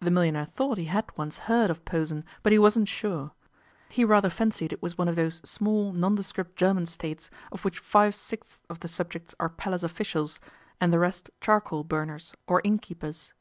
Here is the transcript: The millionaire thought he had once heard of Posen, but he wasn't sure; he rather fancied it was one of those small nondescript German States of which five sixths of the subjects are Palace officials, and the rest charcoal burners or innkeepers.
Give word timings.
The 0.00 0.10
millionaire 0.10 0.46
thought 0.46 0.78
he 0.78 0.86
had 0.86 1.12
once 1.18 1.40
heard 1.40 1.68
of 1.68 1.84
Posen, 1.84 2.24
but 2.42 2.52
he 2.52 2.58
wasn't 2.58 2.88
sure; 2.88 3.32
he 3.90 4.02
rather 4.02 4.30
fancied 4.30 4.72
it 4.72 4.80
was 4.80 4.96
one 4.96 5.08
of 5.08 5.14
those 5.14 5.42
small 5.46 5.92
nondescript 5.92 6.56
German 6.56 6.86
States 6.86 7.28
of 7.52 7.66
which 7.66 7.78
five 7.78 8.14
sixths 8.14 8.62
of 8.70 8.80
the 8.80 8.88
subjects 8.88 9.34
are 9.38 9.50
Palace 9.50 9.82
officials, 9.82 10.40
and 10.80 10.90
the 10.90 10.98
rest 10.98 11.28
charcoal 11.42 11.84
burners 11.84 12.32
or 12.46 12.62
innkeepers. 12.64 13.34